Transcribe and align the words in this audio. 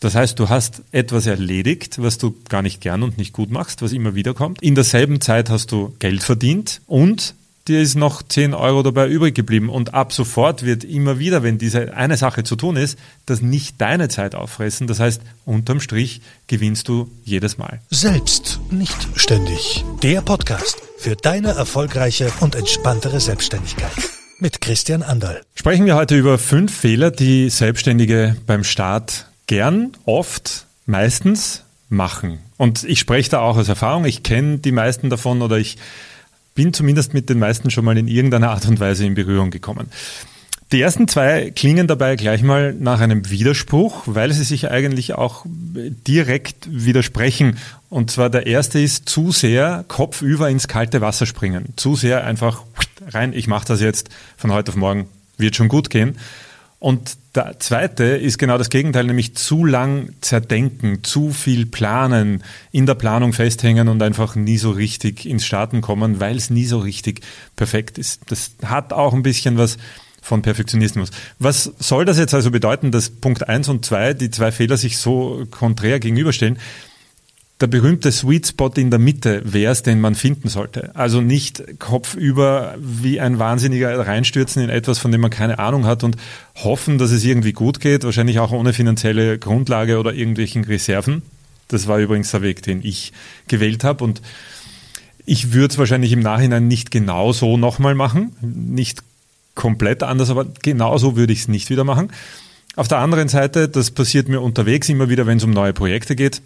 Das 0.00 0.14
heißt, 0.14 0.38
du 0.38 0.48
hast 0.48 0.82
etwas 0.92 1.26
erledigt, 1.26 2.00
was 2.00 2.16
du 2.16 2.34
gar 2.48 2.62
nicht 2.62 2.80
gern 2.80 3.02
und 3.02 3.18
nicht 3.18 3.34
gut 3.34 3.50
machst, 3.50 3.82
was 3.82 3.92
immer 3.92 4.14
wieder 4.14 4.32
kommt. 4.32 4.60
In 4.62 4.74
derselben 4.74 5.20
Zeit 5.20 5.50
hast 5.50 5.72
du 5.72 5.94
Geld 5.98 6.22
verdient 6.22 6.80
und 6.86 7.34
dir 7.68 7.80
ist 7.80 7.94
noch 7.94 8.22
10 8.22 8.54
Euro 8.54 8.82
dabei 8.82 9.08
übrig 9.08 9.34
geblieben. 9.34 9.68
Und 9.68 9.94
ab 9.94 10.12
sofort 10.12 10.64
wird 10.64 10.84
immer 10.84 11.18
wieder, 11.18 11.42
wenn 11.42 11.58
diese 11.58 11.94
eine 11.94 12.16
Sache 12.16 12.44
zu 12.44 12.56
tun 12.56 12.76
ist, 12.76 12.98
das 13.26 13.42
nicht 13.42 13.80
deine 13.80 14.08
Zeit 14.08 14.34
auffressen. 14.34 14.86
Das 14.86 15.00
heißt, 15.00 15.20
unterm 15.44 15.80
Strich 15.80 16.22
gewinnst 16.46 16.88
du 16.88 17.10
jedes 17.24 17.58
Mal. 17.58 17.80
Selbst, 17.90 18.58
nicht 18.70 19.08
ständig. 19.16 19.84
Der 20.02 20.22
Podcast 20.22 20.78
für 20.98 21.14
deine 21.14 21.50
erfolgreiche 21.50 22.32
und 22.40 22.54
entspanntere 22.54 23.20
Selbstständigkeit 23.20 23.92
mit 24.38 24.62
Christian 24.62 25.02
Anderl. 25.02 25.42
Sprechen 25.54 25.84
wir 25.84 25.94
heute 25.96 26.16
über 26.16 26.38
fünf 26.38 26.74
Fehler, 26.74 27.10
die 27.10 27.50
Selbstständige 27.50 28.36
beim 28.46 28.64
Start 28.64 29.29
gern, 29.50 29.90
oft, 30.04 30.66
meistens 30.86 31.64
machen. 31.88 32.38
Und 32.56 32.84
ich 32.84 33.00
spreche 33.00 33.30
da 33.30 33.40
auch 33.40 33.56
aus 33.56 33.68
Erfahrung. 33.68 34.04
Ich 34.04 34.22
kenne 34.22 34.58
die 34.58 34.70
meisten 34.70 35.10
davon 35.10 35.42
oder 35.42 35.58
ich 35.58 35.76
bin 36.54 36.72
zumindest 36.72 37.14
mit 37.14 37.28
den 37.28 37.40
meisten 37.40 37.68
schon 37.68 37.84
mal 37.84 37.98
in 37.98 38.06
irgendeiner 38.06 38.50
Art 38.50 38.64
und 38.66 38.78
Weise 38.78 39.04
in 39.04 39.14
Berührung 39.14 39.50
gekommen. 39.50 39.88
Die 40.70 40.80
ersten 40.80 41.08
zwei 41.08 41.50
klingen 41.50 41.88
dabei 41.88 42.14
gleich 42.14 42.44
mal 42.44 42.74
nach 42.74 43.00
einem 43.00 43.28
Widerspruch, 43.28 44.02
weil 44.06 44.32
sie 44.32 44.44
sich 44.44 44.70
eigentlich 44.70 45.14
auch 45.14 45.44
direkt 45.44 46.68
widersprechen. 46.70 47.58
Und 47.88 48.12
zwar 48.12 48.30
der 48.30 48.46
erste 48.46 48.78
ist 48.78 49.08
zu 49.08 49.32
sehr 49.32 49.84
kopfüber 49.88 50.48
ins 50.48 50.68
kalte 50.68 51.00
Wasser 51.00 51.26
springen. 51.26 51.72
Zu 51.74 51.96
sehr 51.96 52.24
einfach 52.24 52.62
rein, 53.08 53.32
ich 53.32 53.48
mache 53.48 53.66
das 53.66 53.80
jetzt 53.80 54.10
von 54.36 54.52
heute 54.52 54.70
auf 54.70 54.76
morgen, 54.76 55.08
wird 55.38 55.56
schon 55.56 55.66
gut 55.66 55.90
gehen. 55.90 56.18
Und 56.78 57.16
der 57.34 57.60
zweite 57.60 58.04
ist 58.04 58.38
genau 58.38 58.58
das 58.58 58.70
Gegenteil, 58.70 59.04
nämlich 59.04 59.36
zu 59.36 59.64
lang 59.64 60.10
zerdenken, 60.20 61.04
zu 61.04 61.30
viel 61.30 61.64
planen, 61.64 62.42
in 62.72 62.86
der 62.86 62.94
Planung 62.94 63.32
festhängen 63.32 63.88
und 63.88 64.02
einfach 64.02 64.34
nie 64.34 64.58
so 64.58 64.70
richtig 64.70 65.26
ins 65.26 65.46
Starten 65.46 65.80
kommen, 65.80 66.18
weil 66.18 66.36
es 66.36 66.50
nie 66.50 66.64
so 66.64 66.78
richtig 66.78 67.20
perfekt 67.54 67.98
ist. 67.98 68.22
Das 68.28 68.52
hat 68.64 68.92
auch 68.92 69.14
ein 69.14 69.22
bisschen 69.22 69.58
was 69.58 69.78
von 70.22 70.42
Perfektionismus. 70.42 71.10
Was 71.38 71.72
soll 71.78 72.04
das 72.04 72.18
jetzt 72.18 72.34
also 72.34 72.50
bedeuten, 72.50 72.90
dass 72.90 73.10
Punkt 73.10 73.48
eins 73.48 73.68
und 73.68 73.84
zwei, 73.84 74.12
die 74.12 74.30
zwei 74.30 74.52
Fehler 74.52 74.76
sich 74.76 74.98
so 74.98 75.46
konträr 75.50 76.00
gegenüberstellen? 76.00 76.58
Der 77.60 77.66
berühmte 77.66 78.10
Sweet 78.10 78.46
Spot 78.46 78.70
in 78.74 78.90
der 78.90 78.98
Mitte 78.98 79.42
wäre 79.44 79.72
es, 79.72 79.82
den 79.82 80.00
man 80.00 80.14
finden 80.14 80.48
sollte. 80.48 80.96
Also 80.96 81.20
nicht 81.20 81.78
kopfüber 81.78 82.74
wie 82.78 83.20
ein 83.20 83.38
Wahnsinniger 83.38 84.06
reinstürzen 84.06 84.62
in 84.62 84.70
etwas, 84.70 84.98
von 84.98 85.12
dem 85.12 85.20
man 85.20 85.30
keine 85.30 85.58
Ahnung 85.58 85.84
hat 85.84 86.02
und 86.02 86.16
hoffen, 86.56 86.96
dass 86.96 87.10
es 87.10 87.22
irgendwie 87.22 87.52
gut 87.52 87.80
geht, 87.80 88.04
wahrscheinlich 88.04 88.38
auch 88.38 88.52
ohne 88.52 88.72
finanzielle 88.72 89.38
Grundlage 89.38 89.98
oder 89.98 90.14
irgendwelchen 90.14 90.64
Reserven. 90.64 91.22
Das 91.68 91.86
war 91.86 91.98
übrigens 91.98 92.30
der 92.30 92.40
Weg, 92.40 92.62
den 92.62 92.80
ich 92.82 93.12
gewählt 93.46 93.84
habe 93.84 94.04
und 94.04 94.22
ich 95.26 95.52
würde 95.52 95.72
es 95.72 95.78
wahrscheinlich 95.78 96.12
im 96.12 96.20
Nachhinein 96.20 96.66
nicht 96.66 96.90
genau 96.90 97.32
so 97.32 97.58
nochmal 97.58 97.94
machen, 97.94 98.32
nicht 98.40 99.02
komplett 99.54 100.02
anders, 100.02 100.30
aber 100.30 100.46
genau 100.62 100.96
so 100.96 101.14
würde 101.14 101.34
ich 101.34 101.40
es 101.40 101.48
nicht 101.48 101.68
wieder 101.68 101.84
machen. 101.84 102.10
Auf 102.74 102.88
der 102.88 102.98
anderen 102.98 103.28
Seite, 103.28 103.68
das 103.68 103.90
passiert 103.90 104.28
mir 104.28 104.40
unterwegs 104.40 104.88
immer 104.88 105.10
wieder, 105.10 105.26
wenn 105.26 105.36
es 105.36 105.44
um 105.44 105.50
neue 105.50 105.74
Projekte 105.74 106.16
geht 106.16 106.40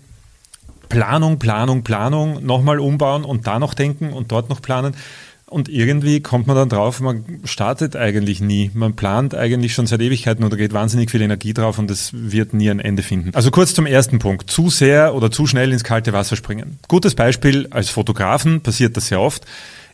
Planung, 0.89 1.39
Planung, 1.39 1.83
Planung, 1.83 2.45
nochmal 2.45 2.79
umbauen 2.79 3.25
und 3.25 3.47
da 3.47 3.59
noch 3.59 3.75
denken 3.75 4.13
und 4.13 4.33
dort 4.33 4.49
noch 4.49 4.63
planen. 4.63 4.95
Und 5.47 5.69
irgendwie 5.69 6.21
kommt 6.21 6.49
man 6.49 6.57
dann 6.57 6.69
drauf, 6.69 7.01
man 7.01 7.25
startet 7.45 7.95
eigentlich 7.95 8.41
nie. 8.41 8.73
Man 8.75 8.97
plant 8.97 9.37
eigentlich 9.37 9.73
schon 9.73 9.87
seit 9.87 10.01
Ewigkeiten 10.01 10.43
und 10.43 10.53
da 10.53 10.57
geht 10.57 10.73
wahnsinnig 10.73 11.13
viel 11.13 11.23
Energie 11.23 11.55
drauf 11.55 11.79
und 11.79 11.91
es 11.93 12.11
wird 12.13 12.55
nie 12.55 12.71
ein 12.71 12.81
Ende 12.81 13.05
finden. 13.05 13.31
Also 13.35 13.53
kurz 13.53 13.73
zum 13.73 13.87
ersten 13.87 14.19
Punkt. 14.19 14.51
Zu 14.51 14.69
sehr 14.69 15.15
oder 15.15 15.31
zu 15.31 15.47
schnell 15.47 15.71
ins 15.71 15.85
kalte 15.85 16.13
Wasser 16.13 16.35
springen. 16.35 16.79
Gutes 16.89 17.15
Beispiel 17.15 17.69
als 17.71 17.89
Fotografen 17.89 18.63
passiert 18.63 18.97
das 18.97 19.09
sehr 19.09 19.21
oft. 19.21 19.45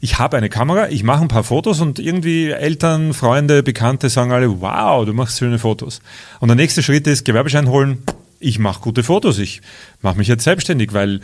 Ich 0.01 0.19
habe 0.19 0.39
eine 0.39 0.49
Kamera, 0.49 0.89
ich 0.89 1.03
mache 1.03 1.21
ein 1.21 1.29
paar 1.29 1.45
Fotos 1.45 1.83
und 1.83 1.99
irgendwie 1.99 2.49
Eltern, 2.49 3.12
Freunde, 3.12 3.62
Bekannte 3.62 4.09
sagen 4.09 4.33
alle, 4.33 4.62
wow, 4.62 5.05
du 5.05 5.12
machst 5.12 5.39
schöne 5.39 5.59
Fotos. 5.59 6.00
Und 6.39 6.49
der 6.49 6.56
nächste 6.56 6.83
Schritt 6.83 7.06
ist 7.06 7.27
Gewerbeschein 7.27 7.69
holen, 7.69 7.99
ich 8.41 8.59
mache 8.59 8.81
gute 8.81 9.03
Fotos, 9.03 9.39
ich 9.39 9.61
mache 10.01 10.17
mich 10.19 10.27
jetzt 10.27 10.45
selbstständig, 10.45 10.93
weil 10.93 11.21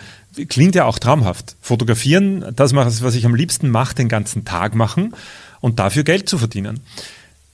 klingt 0.49 0.75
ja 0.75 0.85
auch 0.85 0.99
traumhaft. 0.99 1.57
Fotografieren, 1.61 2.45
das, 2.55 2.75
was 2.75 3.15
ich 3.15 3.25
am 3.25 3.35
liebsten 3.35 3.71
mache, 3.71 3.95
den 3.95 4.09
ganzen 4.09 4.45
Tag 4.45 4.75
machen 4.75 5.15
und 5.61 5.79
dafür 5.79 6.05
Geld 6.05 6.29
zu 6.29 6.39
verdienen. 6.39 6.81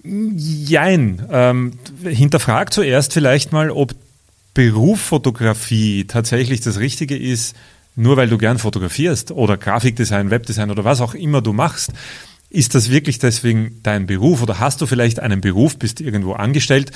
Jein. 0.05 1.25
Ähm, 1.31 1.79
hinterfrag 2.03 2.73
zuerst 2.73 3.13
vielleicht 3.13 3.53
mal, 3.53 3.71
ob 3.71 3.95
Berufsfotografie 4.55 6.05
tatsächlich 6.07 6.61
das 6.61 6.79
Richtige 6.79 7.17
ist, 7.17 7.57
nur 7.95 8.17
weil 8.17 8.29
du 8.29 8.39
gern 8.39 8.59
fotografierst 8.59 9.31
oder 9.31 9.57
Grafikdesign, 9.57 10.31
Webdesign 10.31 10.71
oder 10.71 10.85
was 10.85 11.01
auch 11.01 11.15
immer 11.15 11.41
du 11.41 11.53
machst. 11.53 11.93
Ist 12.51 12.75
das 12.75 12.91
wirklich 12.91 13.19
deswegen 13.19 13.81
dein 13.83 14.07
Beruf 14.07 14.43
oder 14.43 14.59
hast 14.59 14.81
du 14.81 14.87
vielleicht 14.87 15.21
einen 15.21 15.41
Beruf, 15.41 15.79
bist 15.79 16.01
irgendwo 16.01 16.33
angestellt? 16.35 16.91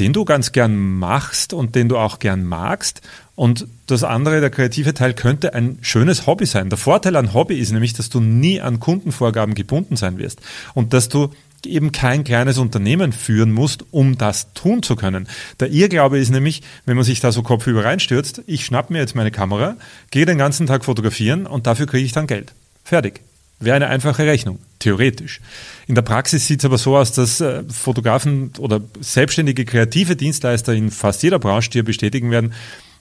Den 0.00 0.12
du 0.12 0.24
ganz 0.24 0.52
gern 0.52 0.98
machst 0.98 1.52
und 1.52 1.74
den 1.74 1.88
du 1.88 1.98
auch 1.98 2.18
gern 2.18 2.42
magst. 2.42 3.02
Und 3.36 3.66
das 3.86 4.02
andere, 4.02 4.40
der 4.40 4.50
kreative 4.50 4.94
Teil, 4.94 5.14
könnte 5.14 5.54
ein 5.54 5.78
schönes 5.82 6.26
Hobby 6.26 6.46
sein. 6.46 6.70
Der 6.70 6.78
Vorteil 6.78 7.16
an 7.16 7.34
Hobby 7.34 7.58
ist 7.58 7.70
nämlich, 7.70 7.92
dass 7.92 8.08
du 8.08 8.20
nie 8.20 8.60
an 8.60 8.80
Kundenvorgaben 8.80 9.54
gebunden 9.54 9.96
sein 9.96 10.18
wirst 10.18 10.40
und 10.74 10.92
dass 10.94 11.08
du 11.08 11.30
eben 11.66 11.92
kein 11.92 12.24
kleines 12.24 12.56
Unternehmen 12.56 13.12
führen 13.12 13.52
musst, 13.52 13.84
um 13.90 14.16
das 14.16 14.54
tun 14.54 14.82
zu 14.82 14.96
können. 14.96 15.28
Der 15.60 15.70
Irrglaube 15.70 16.18
ist 16.18 16.30
nämlich, 16.30 16.62
wenn 16.86 16.96
man 16.96 17.04
sich 17.04 17.20
da 17.20 17.32
so 17.32 17.42
kopfüber 17.42 17.84
reinstürzt, 17.84 18.42
ich 18.46 18.64
schnapp 18.64 18.88
mir 18.88 18.98
jetzt 18.98 19.14
meine 19.14 19.30
Kamera, 19.30 19.76
gehe 20.10 20.24
den 20.24 20.38
ganzen 20.38 20.66
Tag 20.66 20.86
fotografieren 20.86 21.46
und 21.46 21.66
dafür 21.66 21.86
kriege 21.86 22.06
ich 22.06 22.12
dann 22.12 22.26
Geld. 22.26 22.52
Fertig. 22.84 23.20
Wäre 23.58 23.76
eine 23.76 23.88
einfache 23.88 24.24
Rechnung, 24.24 24.58
theoretisch. 24.80 25.40
In 25.86 25.94
der 25.94 26.02
Praxis 26.02 26.46
sieht 26.46 26.60
es 26.60 26.64
aber 26.64 26.78
so 26.78 26.96
aus, 26.96 27.12
dass 27.12 27.40
äh, 27.40 27.62
Fotografen 27.68 28.50
oder 28.58 28.80
selbstständige 29.00 29.64
kreative 29.64 30.16
Dienstleister 30.16 30.74
in 30.74 30.90
fast 30.90 31.22
jeder 31.22 31.38
Branche 31.38 31.70
dir 31.70 31.84
bestätigen 31.84 32.30
werden, 32.32 32.52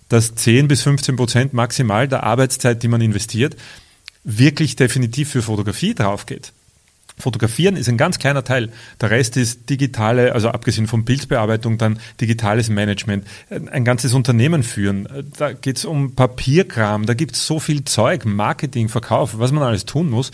dass 0.09 0.35
10 0.35 0.67
bis 0.67 0.83
15 0.83 1.15
Prozent 1.15 1.53
maximal 1.53 2.07
der 2.07 2.23
Arbeitszeit, 2.23 2.83
die 2.83 2.87
man 2.87 3.01
investiert, 3.01 3.55
wirklich 4.23 4.75
definitiv 4.75 5.31
für 5.31 5.41
Fotografie 5.41 5.95
draufgeht. 5.95 6.51
Fotografieren 7.19 7.75
ist 7.75 7.89
ein 7.89 7.97
ganz 7.97 8.17
kleiner 8.17 8.43
Teil. 8.45 8.69
Der 9.01 9.11
Rest 9.11 9.35
ist 9.35 9.69
digitale, 9.69 10.33
also 10.33 10.49
abgesehen 10.49 10.87
von 10.87 11.03
Bildbearbeitung, 11.03 11.77
dann 11.77 11.99
digitales 12.21 12.69
Management, 12.69 13.25
ein 13.49 13.83
ganzes 13.83 14.13
Unternehmen 14.13 14.63
führen. 14.63 15.07
Da 15.37 15.51
geht 15.51 15.77
es 15.77 15.85
um 15.85 16.15
Papierkram, 16.15 17.05
da 17.05 17.13
gibt 17.13 17.35
es 17.35 17.45
so 17.45 17.59
viel 17.59 17.83
Zeug, 17.83 18.25
Marketing, 18.25 18.87
Verkauf, 18.87 19.37
was 19.37 19.51
man 19.51 19.63
alles 19.63 19.85
tun 19.85 20.09
muss. 20.09 20.31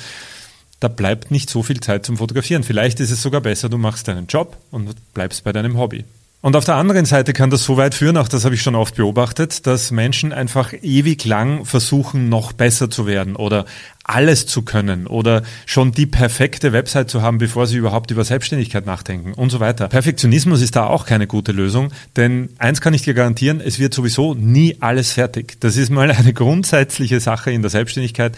Da 0.86 0.90
bleibt 0.90 1.32
nicht 1.32 1.50
so 1.50 1.64
viel 1.64 1.80
Zeit 1.80 2.06
zum 2.06 2.18
Fotografieren. 2.18 2.62
Vielleicht 2.62 3.00
ist 3.00 3.10
es 3.10 3.20
sogar 3.20 3.42
besser, 3.42 3.70
du 3.70 3.80
machst 3.80 4.08
deinen 4.08 4.28
Job 4.28 4.56
und 4.70 4.94
bleibst 5.16 5.44
bei 5.44 5.52
deinem 5.52 5.80
Hobby. 5.80 6.06
Und 6.42 6.56
auf 6.56 6.64
der 6.64 6.76
anderen 6.76 7.06
Seite 7.06 7.34
kann 7.34 7.50
das 7.50 7.64
so 7.64 7.76
weit 7.76 7.96
führen, 7.96 8.18
auch 8.18 8.28
das 8.28 8.46
habe 8.46 8.54
ich 8.54 8.62
schon 8.62 8.76
oft 8.76 8.98
beobachtet, 8.98 9.66
dass 9.66 9.90
Menschen 9.90 10.32
einfach 10.32 10.74
ewig 10.84 11.26
lang 11.26 11.66
versuchen, 11.66 12.30
noch 12.30 12.54
besser 12.54 12.92
zu 12.92 13.08
werden 13.08 13.36
oder 13.36 13.66
alles 14.04 14.46
zu 14.46 14.62
können 14.62 15.08
oder 15.08 15.42
schon 15.66 15.92
die 15.92 16.06
perfekte 16.06 16.72
Website 16.72 17.10
zu 17.10 17.24
haben, 17.24 17.40
bevor 17.40 17.66
sie 17.66 17.78
überhaupt 17.78 18.12
über 18.12 18.24
Selbstständigkeit 18.24 18.86
nachdenken 18.86 19.34
und 19.34 19.50
so 19.50 19.60
weiter. 19.60 19.88
Perfektionismus 19.88 20.62
ist 20.62 20.76
da 20.76 20.86
auch 20.86 21.08
keine 21.08 21.26
gute 21.26 21.52
Lösung, 21.52 21.92
denn 22.16 22.50
eins 22.60 22.80
kann 22.80 22.94
ich 22.94 23.02
dir 23.02 23.16
garantieren, 23.16 23.60
es 23.60 23.80
wird 23.80 23.96
sowieso 23.96 24.36
nie 24.36 24.78
alles 24.82 25.14
fertig. 25.14 25.60
Das 25.62 25.78
ist 25.78 25.90
mal 25.90 26.12
eine 26.12 26.34
grundsätzliche 26.34 27.20
Sache 27.20 27.50
in 27.50 27.64
der 27.64 27.72
Selbstständigkeit 27.72 28.38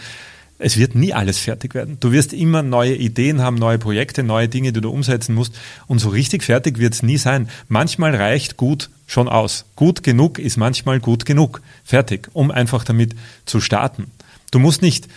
es 0.58 0.76
wird 0.76 0.94
nie 0.94 1.12
alles 1.12 1.38
fertig 1.38 1.74
werden. 1.74 1.98
Du 2.00 2.12
wirst 2.12 2.32
immer 2.32 2.62
neue 2.62 2.94
Ideen 2.94 3.40
haben, 3.42 3.56
neue 3.56 3.78
Projekte, 3.78 4.22
neue 4.22 4.48
Dinge, 4.48 4.72
die 4.72 4.80
du 4.80 4.90
umsetzen 4.90 5.34
musst. 5.34 5.54
Und 5.86 6.00
so 6.00 6.08
richtig 6.08 6.42
fertig 6.42 6.78
wird 6.78 6.94
es 6.94 7.02
nie 7.02 7.16
sein. 7.16 7.48
Manchmal 7.68 8.14
reicht 8.14 8.56
gut 8.56 8.90
schon 9.06 9.28
aus. 9.28 9.64
Gut 9.76 10.02
genug 10.02 10.38
ist 10.38 10.56
manchmal 10.56 11.00
gut 11.00 11.24
genug. 11.24 11.62
Fertig, 11.84 12.28
um 12.32 12.50
einfach 12.50 12.84
damit 12.84 13.14
zu 13.46 13.60
starten. 13.60 14.10
Du 14.50 14.58
musst 14.58 14.82
nicht 14.82 15.08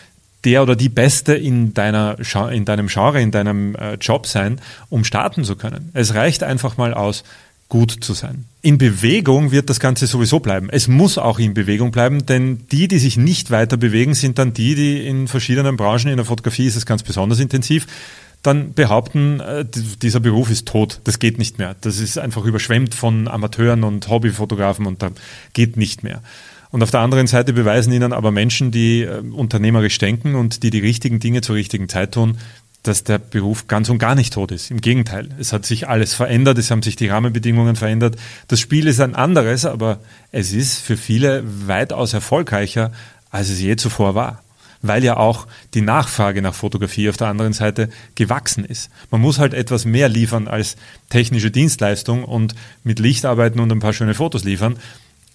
der 0.44 0.64
oder 0.64 0.76
die 0.76 0.90
Beste 0.90 1.34
in, 1.34 1.74
deiner, 1.74 2.18
in 2.52 2.66
deinem 2.66 2.88
Genre, 2.88 3.22
in 3.22 3.32
deinem 3.32 3.76
äh, 3.76 3.96
Job 3.96 4.26
sein, 4.26 4.60
um 4.90 5.04
starten 5.04 5.44
zu 5.44 5.56
können. 5.56 5.92
Es 5.94 6.16
reicht 6.16 6.44
einfach 6.44 6.78
mal 6.78 6.94
aus, 6.94 7.24
gut 7.72 7.96
zu 8.02 8.14
sein. 8.14 8.44
In 8.62 8.78
Bewegung 8.78 9.52
wird 9.52 9.70
das 9.70 9.80
Ganze 9.80 10.06
sowieso 10.06 10.42
bleiben. 10.42 10.68
Es 10.70 10.90
muss 10.90 11.18
auch 11.18 11.40
in 11.40 11.54
Bewegung 11.54 11.92
bleiben, 11.92 12.26
denn 12.26 12.68
die, 12.70 12.90
die 12.90 13.00
sich 13.00 13.16
nicht 13.16 13.50
weiter 13.50 13.78
bewegen, 13.78 14.14
sind 14.14 14.38
dann 14.38 14.54
die, 14.54 14.76
die 14.76 15.08
in 15.08 15.30
verschiedenen 15.30 15.78
Branchen, 15.78 16.10
in 16.10 16.18
der 16.18 16.26
Fotografie 16.26 16.68
ist 16.68 16.76
es 16.76 16.86
ganz 16.86 17.02
besonders 17.02 17.40
intensiv, 17.40 17.88
dann 18.44 18.74
behaupten, 18.74 19.40
äh, 19.40 19.64
dieser 20.02 20.20
Beruf 20.20 20.52
ist 20.52 20.68
tot, 20.68 21.00
das 21.06 21.18
geht 21.18 21.38
nicht 21.38 21.60
mehr. 21.60 21.78
Das 21.80 22.00
ist 22.00 22.18
einfach 22.18 22.44
überschwemmt 22.44 22.94
von 22.94 23.30
Amateuren 23.30 23.86
und 23.86 24.10
Hobbyfotografen 24.10 24.86
und 24.86 25.02
da 25.02 25.12
geht 25.54 25.78
nicht 25.78 26.04
mehr. 26.04 26.22
Und 26.72 26.84
auf 26.84 26.92
der 26.92 27.00
anderen 27.00 27.28
Seite 27.28 27.54
beweisen 27.54 27.94
ihnen 27.94 28.12
aber 28.12 28.32
Menschen, 28.32 28.72
die 28.72 29.04
äh, 29.04 29.22
unternehmerisch 29.22 29.98
denken 29.98 30.36
und 30.36 30.64
die 30.64 30.72
die 30.72 30.80
richtigen 30.80 31.22
Dinge 31.22 31.40
zur 31.40 31.56
richtigen 31.56 31.88
Zeit 31.88 32.12
tun, 32.12 32.38
dass 32.84 33.04
der 33.04 33.20
Beruf 33.20 33.68
ganz 33.68 33.90
und 33.90 34.00
gar 34.00 34.16
nicht 34.16 34.34
tot 34.34 34.52
ist. 34.52 34.72
Im 34.72 34.82
Gegenteil, 34.82 35.30
es 35.40 35.54
hat 35.54 35.66
sich 35.66 35.88
alles 35.88 36.14
verändert, 36.14 36.58
es 36.58 36.72
haben 36.72 36.82
sich 36.82 36.96
die 36.96 37.08
Rahmenbedingungen 37.08 37.76
verändert. 37.76 38.16
Das 38.48 38.60
Spiel 38.60 38.88
ist 38.88 39.00
ein 39.00 39.16
anderes, 39.16 39.66
aber 39.66 40.00
es 40.32 40.52
ist 40.52 40.80
für 40.80 40.98
viele 40.98 41.44
weitaus 41.68 42.14
erfolgreicher, 42.14 42.92
als 43.30 43.50
es 43.50 43.62
je 43.62 43.76
zuvor 43.76 44.16
war. 44.16 44.44
Weil 44.82 45.04
ja 45.04 45.18
auch 45.18 45.46
die 45.76 45.82
Nachfrage 45.82 46.42
nach 46.42 46.56
Fotografie 46.56 47.08
auf 47.08 47.18
der 47.18 47.28
anderen 47.28 47.54
Seite 47.54 47.90
gewachsen 48.16 48.66
ist. 48.66 48.90
Man 49.12 49.22
muss 49.22 49.38
halt 49.38 49.54
etwas 49.54 49.86
mehr 49.86 50.10
liefern 50.10 50.48
als 50.48 50.76
technische 51.10 51.52
Dienstleistung 51.52 52.24
und 52.24 52.56
mit 52.84 52.98
Licht 52.98 53.26
arbeiten 53.26 53.60
und 53.60 53.72
ein 53.72 53.80
paar 53.80 53.94
schöne 53.94 54.16
Fotos 54.16 54.44
liefern. 54.44 54.78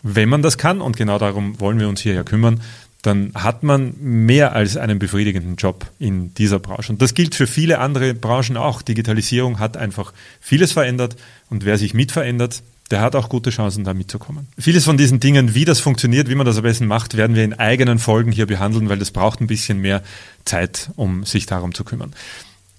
Wenn 0.02 0.28
man 0.28 0.43
das 0.43 0.58
kann, 0.58 0.81
und 0.81 0.96
genau 0.96 1.19
darum 1.19 1.60
wollen 1.60 1.78
wir 1.78 1.88
uns 1.88 2.00
hier 2.00 2.14
ja 2.14 2.25
kümmern, 2.25 2.60
dann 3.06 3.31
hat 3.35 3.62
man 3.62 3.94
mehr 4.00 4.53
als 4.53 4.76
einen 4.76 4.99
befriedigenden 4.99 5.55
Job 5.55 5.87
in 6.00 6.35
dieser 6.35 6.58
Branche. 6.58 6.93
Und 6.93 7.00
das 7.00 7.14
gilt 7.14 7.37
für 7.37 7.47
viele 7.47 7.79
andere 7.79 8.14
Branchen 8.14 8.56
auch. 8.56 8.82
Digitalisierung 8.82 9.61
hat 9.61 9.76
einfach 9.76 10.12
vieles 10.41 10.73
verändert 10.73 11.17
und 11.49 11.64
wer 11.64 11.79
sich 11.79 11.94
mit 11.94 12.11
verändert, 12.11 12.62
der 12.91 13.00
hat 13.00 13.14
auch 13.17 13.29
gute 13.29 13.50
Chancen, 13.50 13.85
da 13.85 13.94
mitzukommen. 13.94 14.49
Vieles 14.58 14.85
von 14.85 14.97
diesen 14.97 15.20
Dingen, 15.20 15.55
wie 15.55 15.64
das 15.64 15.81
funktioniert, 15.81 16.29
wie 16.29 16.35
man 16.35 16.47
das 16.47 16.56
am 16.56 16.62
besten 16.64 16.87
macht, 16.87 17.17
werden 17.17 17.37
wir 17.37 17.44
in 17.44 17.55
eigenen 17.55 17.99
Folgen 17.99 18.32
hier 18.32 18.47
behandeln, 18.47 18.88
weil 18.88 18.99
das 18.99 19.11
braucht 19.11 19.41
ein 19.41 19.47
bisschen 19.47 19.81
mehr 19.81 20.03
Zeit, 20.44 20.91
um 20.97 21.25
sich 21.25 21.47
darum 21.47 21.75
zu 21.75 21.85
kümmern. 21.85 22.12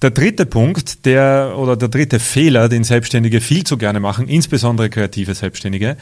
Der 0.01 0.11
dritte 0.11 0.45
Punkt, 0.45 1.05
der 1.05 1.55
oder 1.57 1.75
der 1.75 1.89
dritte 1.89 2.19
Fehler, 2.19 2.69
den 2.69 2.83
Selbstständige 2.83 3.41
viel 3.41 3.63
zu 3.63 3.77
gerne 3.77 3.99
machen, 3.99 4.27
insbesondere 4.27 4.89
kreative 4.89 5.33
Selbstständige, 5.35 5.97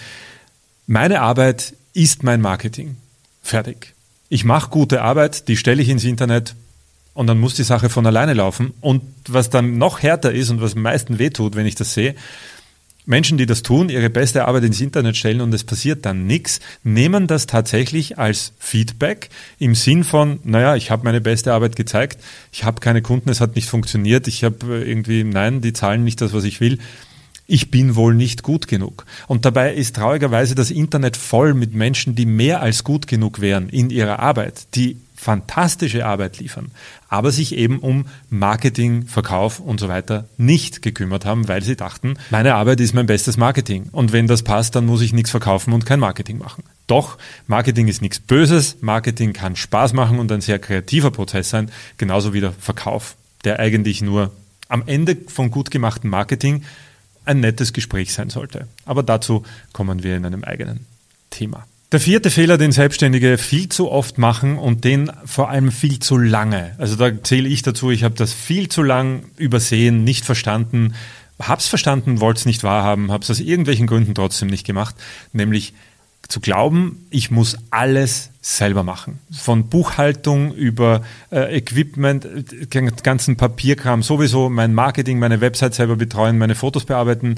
meine 0.87 1.21
Arbeit 1.21 1.73
ist 1.93 2.23
mein 2.23 2.41
Marketing. 2.41 2.97
Fertig 3.41 3.94
ich 4.29 4.43
mache 4.43 4.69
gute 4.69 5.01
Arbeit, 5.01 5.47
die 5.47 5.57
stelle 5.57 5.81
ich 5.81 5.89
ins 5.89 6.03
Internet 6.03 6.55
und 7.13 7.27
dann 7.27 7.39
muss 7.39 7.55
die 7.55 7.63
Sache 7.63 7.89
von 7.89 8.05
alleine 8.05 8.33
laufen. 8.33 8.73
Und 8.81 9.01
was 9.27 9.49
dann 9.49 9.77
noch 9.77 10.01
härter 10.01 10.31
ist 10.31 10.49
und 10.49 10.61
was 10.61 10.75
am 10.75 10.81
meisten 10.81 11.19
wehtut, 11.19 11.55
wenn 11.55 11.65
ich 11.65 11.75
das 11.75 11.93
sehe, 11.93 12.15
Menschen, 13.07 13.37
die 13.37 13.45
das 13.45 13.61
tun, 13.61 13.89
ihre 13.89 14.09
beste 14.09 14.45
Arbeit 14.45 14.63
ins 14.63 14.81
Internet 14.81 15.15
stellen 15.15 15.41
und 15.41 15.53
es 15.53 15.63
passiert 15.63 16.05
dann 16.05 16.25
nichts, 16.25 16.59
nehmen 16.83 17.27
das 17.27 17.45
tatsächlich 17.45 18.17
als 18.17 18.53
Feedback 18.57 19.29
im 19.59 19.75
Sinn 19.75 20.03
von, 20.03 20.39
naja, 20.43 20.75
ich 20.75 20.89
habe 20.89 21.03
meine 21.03 21.21
beste 21.21 21.53
Arbeit 21.53 21.75
gezeigt, 21.75 22.19
ich 22.51 22.63
habe 22.63 22.81
keine 22.81 23.03
Kunden, 23.03 23.29
es 23.29 23.41
hat 23.41 23.55
nicht 23.55 23.69
funktioniert, 23.69 24.27
ich 24.27 24.43
habe 24.43 24.83
irgendwie, 24.83 25.23
nein, 25.23 25.61
die 25.61 25.73
zahlen 25.73 26.03
nicht 26.03 26.19
das, 26.19 26.33
was 26.33 26.45
ich 26.45 26.61
will 26.61 26.79
ich 27.47 27.71
bin 27.71 27.95
wohl 27.95 28.15
nicht 28.15 28.43
gut 28.43 28.67
genug. 28.67 29.05
Und 29.27 29.45
dabei 29.45 29.73
ist 29.73 29.95
traurigerweise 29.95 30.55
das 30.55 30.71
Internet 30.71 31.17
voll 31.17 31.53
mit 31.53 31.73
Menschen, 31.73 32.15
die 32.15 32.25
mehr 32.25 32.61
als 32.61 32.83
gut 32.83 33.07
genug 33.07 33.41
wären 33.41 33.69
in 33.69 33.89
ihrer 33.89 34.19
Arbeit, 34.19 34.67
die 34.75 34.97
fantastische 35.15 36.05
Arbeit 36.05 36.39
liefern, 36.39 36.71
aber 37.09 37.31
sich 37.31 37.55
eben 37.55 37.79
um 37.79 38.05
Marketing, 38.29 39.07
Verkauf 39.07 39.59
und 39.59 39.79
so 39.79 39.87
weiter 39.87 40.25
nicht 40.37 40.81
gekümmert 40.81 41.25
haben, 41.25 41.47
weil 41.47 41.63
sie 41.63 41.75
dachten, 41.75 42.15
meine 42.29 42.53
Arbeit 42.53 42.79
ist 42.79 42.93
mein 42.93 43.07
bestes 43.07 43.35
Marketing 43.37 43.87
und 43.91 44.13
wenn 44.13 44.27
das 44.27 44.43
passt, 44.43 44.75
dann 44.75 44.85
muss 44.85 45.01
ich 45.01 45.13
nichts 45.13 45.31
verkaufen 45.31 45.73
und 45.73 45.85
kein 45.85 45.99
Marketing 45.99 46.37
machen. 46.37 46.63
Doch, 46.85 47.17
Marketing 47.47 47.87
ist 47.87 48.03
nichts 48.03 48.19
Böses, 48.19 48.77
Marketing 48.81 49.33
kann 49.33 49.55
Spaß 49.55 49.93
machen 49.93 50.19
und 50.19 50.31
ein 50.31 50.41
sehr 50.41 50.59
kreativer 50.59 51.09
Prozess 51.09 51.49
sein, 51.49 51.71
genauso 51.97 52.33
wie 52.33 52.41
der 52.41 52.51
Verkauf, 52.51 53.15
der 53.45 53.59
eigentlich 53.59 54.01
nur 54.01 54.31
am 54.67 54.83
Ende 54.85 55.17
von 55.27 55.49
gut 55.49 55.71
gemachtem 55.71 56.09
Marketing 56.11 56.63
ein 57.25 57.39
nettes 57.39 57.73
Gespräch 57.73 58.13
sein 58.13 58.29
sollte. 58.29 58.67
Aber 58.85 59.03
dazu 59.03 59.43
kommen 59.73 60.03
wir 60.03 60.15
in 60.15 60.25
einem 60.25 60.43
eigenen 60.43 60.85
Thema. 61.29 61.65
Der 61.91 61.99
vierte 61.99 62.29
Fehler, 62.31 62.57
den 62.57 62.71
Selbstständige 62.71 63.37
viel 63.37 63.69
zu 63.69 63.91
oft 63.91 64.17
machen 64.17 64.57
und 64.57 64.83
den 64.83 65.11
vor 65.23 65.49
allem 65.49 65.71
viel 65.71 65.99
zu 65.99 66.17
lange. 66.17 66.73
Also 66.77 66.95
da 66.95 67.11
zähle 67.23 67.47
ich 67.47 67.61
dazu, 67.61 67.91
ich 67.91 68.03
habe 68.03 68.15
das 68.15 68.33
viel 68.33 68.69
zu 68.69 68.83
lang 68.83 69.23
übersehen, 69.37 70.03
nicht 70.03 70.25
verstanden, 70.25 70.95
hab's 71.39 71.67
verstanden, 71.67 72.19
wollte 72.19 72.39
es 72.39 72.45
nicht 72.45 72.63
wahrhaben, 72.63 73.11
habe 73.11 73.23
es 73.23 73.29
aus 73.29 73.39
irgendwelchen 73.39 73.87
Gründen 73.87 74.15
trotzdem 74.15 74.49
nicht 74.49 74.65
gemacht, 74.65 74.95
nämlich 75.31 75.73
zu 76.27 76.39
glauben, 76.39 77.05
ich 77.09 77.31
muss 77.31 77.57
alles 77.69 78.29
selber 78.41 78.83
machen. 78.83 79.19
Von 79.31 79.69
Buchhaltung 79.69 80.53
über 80.53 81.01
äh, 81.31 81.57
Equipment, 81.57 82.25
äh, 82.25 82.91
ganzen 83.03 83.37
Papierkram, 83.37 84.03
sowieso 84.03 84.49
mein 84.49 84.73
Marketing, 84.73 85.19
meine 85.19 85.41
Website 85.41 85.73
selber 85.73 85.95
betreuen, 85.95 86.37
meine 86.37 86.55
Fotos 86.55 86.85
bearbeiten. 86.85 87.35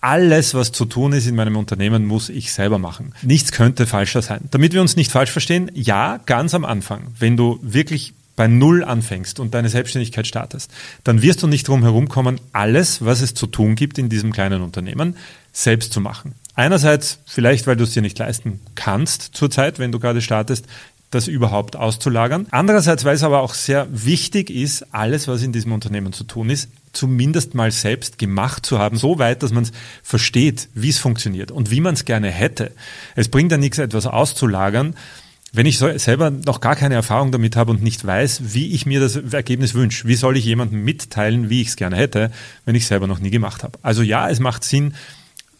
Alles, 0.00 0.54
was 0.54 0.70
zu 0.72 0.84
tun 0.84 1.12
ist 1.12 1.26
in 1.26 1.34
meinem 1.34 1.56
Unternehmen, 1.56 2.04
muss 2.04 2.28
ich 2.28 2.52
selber 2.52 2.78
machen. 2.78 3.14
Nichts 3.22 3.52
könnte 3.52 3.86
falscher 3.86 4.20
sein. 4.20 4.42
Damit 4.50 4.74
wir 4.74 4.80
uns 4.80 4.96
nicht 4.96 5.10
falsch 5.10 5.30
verstehen, 5.30 5.70
ja, 5.74 6.20
ganz 6.26 6.54
am 6.54 6.64
Anfang, 6.64 7.08
wenn 7.18 7.36
du 7.36 7.58
wirklich 7.62 8.12
bei 8.36 8.46
Null 8.46 8.84
anfängst 8.84 9.40
und 9.40 9.54
deine 9.54 9.68
Selbstständigkeit 9.68 10.26
startest, 10.26 10.70
dann 11.04 11.22
wirst 11.22 11.42
du 11.42 11.46
nicht 11.46 11.68
drum 11.68 11.82
herumkommen, 11.82 12.40
alles, 12.52 13.04
was 13.04 13.20
es 13.20 13.34
zu 13.34 13.46
tun 13.46 13.76
gibt 13.76 13.98
in 13.98 14.08
diesem 14.08 14.32
kleinen 14.32 14.62
Unternehmen, 14.62 15.16
selbst 15.52 15.92
zu 15.92 16.00
machen. 16.00 16.34
Einerseits 16.54 17.18
vielleicht, 17.26 17.66
weil 17.66 17.76
du 17.76 17.84
es 17.84 17.92
dir 17.92 18.02
nicht 18.02 18.18
leisten 18.18 18.60
kannst 18.74 19.30
zurzeit, 19.34 19.78
wenn 19.78 19.92
du 19.92 19.98
gerade 19.98 20.22
startest, 20.22 20.66
das 21.10 21.28
überhaupt 21.28 21.76
auszulagern. 21.76 22.46
Andererseits, 22.50 23.04
weil 23.04 23.14
es 23.14 23.22
aber 23.22 23.40
auch 23.40 23.54
sehr 23.54 23.86
wichtig 23.90 24.50
ist, 24.50 24.92
alles, 24.92 25.28
was 25.28 25.42
in 25.42 25.52
diesem 25.52 25.72
Unternehmen 25.72 26.12
zu 26.12 26.24
tun 26.24 26.50
ist, 26.50 26.68
zumindest 26.92 27.54
mal 27.54 27.70
selbst 27.70 28.18
gemacht 28.18 28.66
zu 28.66 28.78
haben, 28.78 28.96
so 28.96 29.18
weit, 29.18 29.42
dass 29.42 29.52
man 29.52 29.64
es 29.64 29.72
versteht, 30.02 30.68
wie 30.74 30.88
es 30.88 30.98
funktioniert 30.98 31.50
und 31.50 31.70
wie 31.70 31.80
man 31.80 31.94
es 31.94 32.04
gerne 32.04 32.30
hätte. 32.30 32.72
Es 33.14 33.28
bringt 33.28 33.52
ja 33.52 33.58
nichts, 33.58 33.78
etwas 33.78 34.06
auszulagern, 34.06 34.94
wenn 35.52 35.66
ich 35.66 35.78
selber 35.78 36.30
noch 36.30 36.60
gar 36.60 36.74
keine 36.74 36.96
Erfahrung 36.96 37.30
damit 37.30 37.54
habe 37.54 37.70
und 37.70 37.80
nicht 37.80 38.04
weiß, 38.04 38.54
wie 38.54 38.72
ich 38.72 38.86
mir 38.86 38.98
das 38.98 39.14
Ergebnis 39.14 39.74
wünsche. 39.74 40.08
Wie 40.08 40.16
soll 40.16 40.36
ich 40.36 40.44
jemandem 40.44 40.82
mitteilen, 40.82 41.48
wie 41.48 41.60
ich 41.60 41.68
es 41.68 41.76
gerne 41.76 41.94
hätte, 41.94 42.32
wenn 42.64 42.74
ich 42.74 42.86
selber 42.86 43.06
noch 43.06 43.20
nie 43.20 43.30
gemacht 43.30 43.62
habe? 43.62 43.78
Also 43.82 44.02
ja, 44.02 44.28
es 44.28 44.40
macht 44.40 44.64
Sinn, 44.64 44.94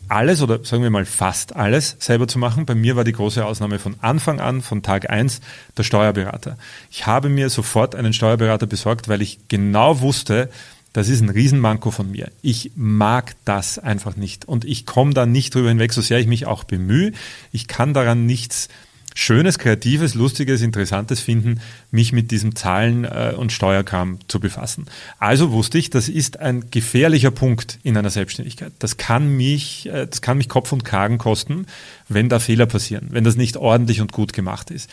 alles 0.08 0.42
oder 0.42 0.64
sagen 0.64 0.82
wir 0.82 0.90
mal 0.90 1.04
fast 1.04 1.56
alles 1.56 1.96
selber 1.98 2.28
zu 2.28 2.38
machen. 2.38 2.66
Bei 2.66 2.74
mir 2.74 2.96
war 2.96 3.04
die 3.04 3.12
große 3.12 3.44
Ausnahme 3.44 3.78
von 3.78 3.96
Anfang 4.00 4.40
an, 4.40 4.62
von 4.62 4.82
Tag 4.82 5.10
eins 5.10 5.40
der 5.76 5.82
Steuerberater. 5.82 6.56
Ich 6.90 7.06
habe 7.06 7.28
mir 7.28 7.50
sofort 7.50 7.94
einen 7.94 8.12
Steuerberater 8.12 8.66
besorgt, 8.66 9.08
weil 9.08 9.22
ich 9.22 9.38
genau 9.48 10.00
wusste, 10.00 10.50
das 10.94 11.08
ist 11.08 11.20
ein 11.20 11.28
Riesenmanko 11.28 11.90
von 11.90 12.10
mir. 12.10 12.30
Ich 12.40 12.70
mag 12.76 13.34
das 13.44 13.80
einfach 13.80 14.16
nicht 14.16 14.46
und 14.46 14.64
ich 14.64 14.86
komme 14.86 15.12
da 15.12 15.26
nicht 15.26 15.54
drüber 15.54 15.68
hinweg, 15.68 15.92
so 15.92 16.00
sehr 16.00 16.20
ich 16.20 16.28
mich 16.28 16.46
auch 16.46 16.62
bemühe. 16.62 17.12
Ich 17.50 17.66
kann 17.66 17.94
daran 17.94 18.26
nichts 18.26 18.68
Schönes, 19.16 19.58
Kreatives, 19.58 20.14
Lustiges, 20.14 20.60
Interessantes 20.60 21.20
finden, 21.20 21.60
mich 21.92 22.12
mit 22.12 22.32
diesem 22.32 22.56
Zahlen- 22.56 23.04
äh, 23.04 23.32
und 23.36 23.52
Steuerkram 23.52 24.18
zu 24.26 24.40
befassen. 24.40 24.86
Also 25.18 25.52
wusste 25.52 25.78
ich, 25.78 25.88
das 25.88 26.08
ist 26.08 26.40
ein 26.40 26.70
gefährlicher 26.72 27.30
Punkt 27.30 27.78
in 27.84 27.96
einer 27.96 28.10
Selbstständigkeit. 28.10 28.72
Das 28.80 28.96
kann 28.96 29.36
mich, 29.36 29.86
äh, 29.86 30.08
das 30.08 30.20
kann 30.20 30.36
mich 30.36 30.48
Kopf 30.48 30.72
und 30.72 30.84
Kragen 30.84 31.18
kosten, 31.18 31.66
wenn 32.08 32.28
da 32.28 32.40
Fehler 32.40 32.66
passieren, 32.66 33.08
wenn 33.10 33.22
das 33.22 33.36
nicht 33.36 33.56
ordentlich 33.56 34.00
und 34.00 34.12
gut 34.12 34.32
gemacht 34.32 34.72
ist. 34.72 34.90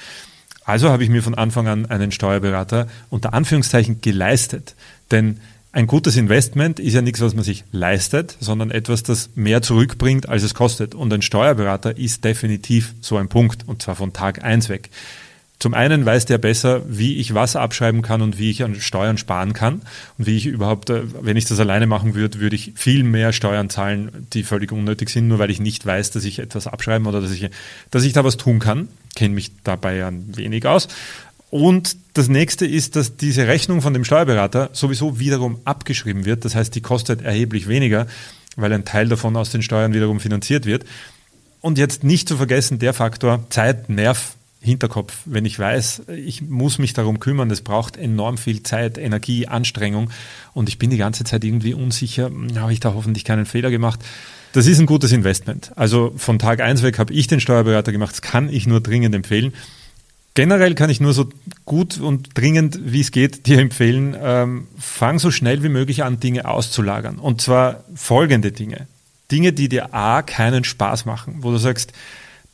Also 0.63 0.89
habe 0.89 1.03
ich 1.03 1.09
mir 1.09 1.23
von 1.23 1.35
Anfang 1.35 1.67
an 1.67 1.87
einen 1.87 2.11
Steuerberater 2.11 2.87
unter 3.09 3.33
Anführungszeichen 3.33 4.01
geleistet. 4.01 4.75
Denn 5.09 5.39
ein 5.73 5.87
gutes 5.87 6.17
Investment 6.17 6.79
ist 6.79 6.93
ja 6.93 7.01
nichts, 7.01 7.21
was 7.21 7.33
man 7.33 7.43
sich 7.43 7.63
leistet, 7.71 8.35
sondern 8.39 8.71
etwas, 8.71 9.03
das 9.03 9.29
mehr 9.35 9.61
zurückbringt, 9.61 10.27
als 10.27 10.43
es 10.43 10.53
kostet. 10.53 10.95
Und 10.95 11.13
ein 11.13 11.21
Steuerberater 11.21 11.97
ist 11.97 12.25
definitiv 12.25 12.93
so 12.99 13.15
ein 13.17 13.29
Punkt, 13.29 13.67
und 13.67 13.81
zwar 13.81 13.95
von 13.95 14.11
Tag 14.11 14.43
eins 14.43 14.67
weg. 14.67 14.89
Zum 15.59 15.75
einen 15.75 16.03
weiß 16.03 16.25
der 16.25 16.39
besser, 16.39 16.81
wie 16.87 17.17
ich 17.17 17.35
was 17.35 17.55
abschreiben 17.55 18.01
kann 18.01 18.23
und 18.23 18.39
wie 18.39 18.49
ich 18.49 18.63
an 18.63 18.73
Steuern 18.81 19.19
sparen 19.19 19.53
kann 19.53 19.83
und 20.17 20.25
wie 20.25 20.35
ich 20.35 20.47
überhaupt, 20.47 20.89
äh, 20.89 21.03
wenn 21.21 21.37
ich 21.37 21.45
das 21.45 21.59
alleine 21.59 21.85
machen 21.85 22.15
würde, 22.15 22.39
würde 22.39 22.55
ich 22.55 22.73
viel 22.75 23.03
mehr 23.03 23.31
Steuern 23.31 23.69
zahlen, 23.69 24.27
die 24.33 24.41
völlig 24.41 24.71
unnötig 24.71 25.09
sind, 25.09 25.27
nur 25.27 25.37
weil 25.37 25.51
ich 25.51 25.59
nicht 25.59 25.85
weiß, 25.85 26.09
dass 26.09 26.25
ich 26.25 26.39
etwas 26.39 26.65
abschreiben 26.65 27.05
oder 27.05 27.21
dass 27.21 27.31
ich, 27.31 27.47
dass 27.91 28.03
ich 28.03 28.13
da 28.13 28.23
was 28.23 28.37
tun 28.37 28.57
kann. 28.57 28.87
Kenne 29.15 29.35
mich 29.35 29.51
dabei 29.63 29.97
ja 29.97 30.11
wenig 30.11 30.65
aus. 30.65 30.87
Und 31.51 31.97
das 32.13 32.29
nächste 32.29 32.65
ist, 32.65 32.95
dass 32.95 33.17
diese 33.17 33.45
Rechnung 33.45 33.81
von 33.81 33.93
dem 33.93 34.05
Steuerberater 34.05 34.69
sowieso 34.71 35.19
wiederum 35.19 35.59
abgeschrieben 35.65 36.25
wird. 36.25 36.45
Das 36.45 36.55
heißt, 36.55 36.73
die 36.73 36.81
kostet 36.81 37.21
erheblich 37.21 37.67
weniger, 37.67 38.07
weil 38.55 38.71
ein 38.71 38.85
Teil 38.85 39.09
davon 39.09 39.35
aus 39.35 39.51
den 39.51 39.61
Steuern 39.61 39.93
wiederum 39.93 40.21
finanziert 40.21 40.65
wird. 40.65 40.85
Und 41.59 41.77
jetzt 41.77 42.05
nicht 42.05 42.29
zu 42.29 42.37
vergessen, 42.37 42.79
der 42.79 42.93
Faktor 42.93 43.45
Zeit, 43.49 43.89
Nerv, 43.89 44.35
Hinterkopf. 44.61 45.17
Wenn 45.25 45.43
ich 45.43 45.59
weiß, 45.59 46.03
ich 46.15 46.41
muss 46.41 46.77
mich 46.77 46.93
darum 46.93 47.19
kümmern, 47.19 47.51
es 47.51 47.61
braucht 47.61 47.97
enorm 47.97 48.37
viel 48.37 48.63
Zeit, 48.63 48.97
Energie, 48.97 49.47
Anstrengung 49.47 50.09
und 50.53 50.69
ich 50.69 50.77
bin 50.77 50.89
die 50.89 50.97
ganze 50.97 51.23
Zeit 51.23 51.43
irgendwie 51.43 51.73
unsicher, 51.73 52.31
habe 52.55 52.71
ich 52.71 52.79
da 52.79 52.93
hoffentlich 52.93 53.25
keinen 53.25 53.45
Fehler 53.45 53.71
gemacht. 53.71 53.99
Das 54.53 54.67
ist 54.67 54.79
ein 54.79 54.85
gutes 54.85 55.11
Investment. 55.11 55.71
Also 55.75 56.13
von 56.15 56.39
Tag 56.39 56.61
eins 56.61 56.83
weg 56.83 56.99
habe 56.99 57.13
ich 57.13 57.27
den 57.27 57.39
Steuerberater 57.39 57.91
gemacht, 57.91 58.13
das 58.13 58.21
kann 58.21 58.49
ich 58.49 58.67
nur 58.67 58.81
dringend 58.81 59.15
empfehlen. 59.15 59.53
Generell 60.33 60.75
kann 60.75 60.89
ich 60.89 61.01
nur 61.01 61.13
so 61.13 61.29
gut 61.65 61.99
und 61.99 62.29
dringend, 62.37 62.79
wie 62.83 63.01
es 63.01 63.11
geht, 63.11 63.47
dir 63.47 63.59
empfehlen, 63.59 64.15
ähm, 64.19 64.67
fang 64.77 65.19
so 65.19 65.29
schnell 65.29 65.61
wie 65.61 65.69
möglich 65.69 66.03
an, 66.03 66.19
Dinge 66.21 66.45
auszulagern. 66.45 67.19
Und 67.19 67.41
zwar 67.41 67.83
folgende 67.95 68.53
Dinge. 68.53 68.87
Dinge, 69.29 69.51
die 69.51 69.67
dir 69.67 69.93
A, 69.93 70.21
keinen 70.21 70.63
Spaß 70.63 71.05
machen, 71.05 71.37
wo 71.39 71.51
du 71.51 71.57
sagst, 71.57 71.91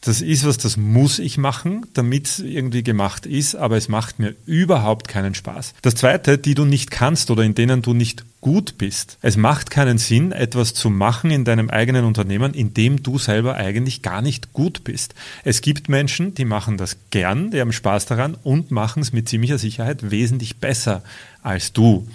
das 0.01 0.21
ist 0.21 0.45
was, 0.45 0.57
das 0.57 0.77
muss 0.77 1.19
ich 1.19 1.37
machen, 1.37 1.85
damit 1.93 2.27
es 2.27 2.39
irgendwie 2.39 2.83
gemacht 2.83 3.25
ist, 3.25 3.55
aber 3.55 3.77
es 3.77 3.89
macht 3.89 4.19
mir 4.19 4.35
überhaupt 4.45 5.07
keinen 5.07 5.33
Spaß. 5.33 5.73
Das 5.81 5.95
zweite, 5.95 6.37
die 6.37 6.55
du 6.55 6.65
nicht 6.65 6.91
kannst 6.91 7.31
oder 7.31 7.43
in 7.43 7.55
denen 7.55 7.81
du 7.81 7.93
nicht 7.93 8.23
gut 8.39 8.77
bist. 8.77 9.17
Es 9.21 9.37
macht 9.37 9.71
keinen 9.71 9.97
Sinn, 9.97 10.31
etwas 10.31 10.73
zu 10.73 10.89
machen 10.89 11.31
in 11.31 11.43
deinem 11.43 11.69
eigenen 11.69 12.05
Unternehmen, 12.05 12.53
in 12.53 12.73
dem 12.73 13.01
du 13.03 13.17
selber 13.17 13.55
eigentlich 13.55 14.01
gar 14.03 14.21
nicht 14.21 14.53
gut 14.53 14.83
bist. 14.83 15.15
Es 15.43 15.61
gibt 15.61 15.89
Menschen, 15.89 16.35
die 16.35 16.45
machen 16.45 16.77
das 16.77 16.97
gern, 17.09 17.51
die 17.51 17.59
haben 17.59 17.73
Spaß 17.73 18.05
daran 18.05 18.37
und 18.43 18.71
machen 18.71 19.01
es 19.01 19.11
mit 19.11 19.27
ziemlicher 19.27 19.57
Sicherheit 19.57 20.11
wesentlich 20.11 20.57
besser 20.57 21.03
als 21.41 21.73
du 21.73 22.07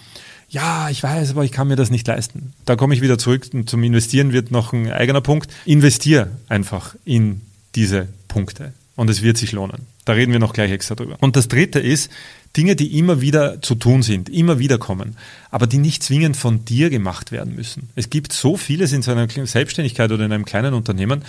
ja, 0.53 0.91
ich 0.91 1.03
weiß, 1.03 1.31
aber 1.31 1.45
ich 1.45 1.51
kann 1.51 1.69
mir 1.69 1.77
das 1.77 1.91
nicht 1.91 2.07
leisten. 2.07 2.53
Da 2.67 2.77
komme 2.77 2.95
ich 2.95 3.01
wieder 3.01 3.17
zurück 3.17 3.49
zum 3.65 3.83
Investieren 3.83 4.35
wird 4.35 4.51
noch 4.51 4.75
ein 4.75 4.93
eigener 4.93 5.23
Punkt. 5.23 5.51
Investier 5.65 6.31
einfach 6.47 6.95
in 7.07 7.41
diese 7.75 8.09
Punkte 8.29 8.73
und 8.97 9.09
es 9.11 9.23
wird 9.23 9.37
sich 9.37 9.53
lohnen. 9.53 9.87
Da 10.05 10.13
reden 10.13 10.33
wir 10.33 10.39
noch 10.39 10.53
gleich 10.53 10.71
extra 10.71 10.95
drüber. 10.95 11.17
Und 11.21 11.37
das 11.37 11.49
dritte 11.49 11.79
ist, 11.79 12.11
Dinge, 12.57 12.77
die 12.77 12.99
immer 12.99 13.21
wieder 13.21 13.63
zu 13.63 13.75
tun 13.75 14.03
sind, 14.03 14.29
immer 14.29 14.59
wieder 14.59 14.79
kommen, 14.79 15.17
aber 15.51 15.67
die 15.67 15.79
nicht 15.79 16.03
zwingend 16.03 16.37
von 16.37 16.65
dir 16.65 16.91
gemacht 16.91 17.33
werden 17.33 17.55
müssen. 17.55 17.89
Es 17.95 18.11
gibt 18.11 18.33
so 18.33 18.57
vieles 18.57 18.93
in 18.93 19.03
so 19.03 19.13
einer 19.13 19.29
Selbstständigkeit 19.29 20.13
oder 20.13 20.25
in 20.25 20.33
einem 20.33 20.45
kleinen 20.45 20.75
Unternehmen, 20.75 21.23